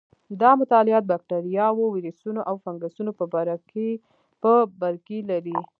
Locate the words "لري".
5.31-5.57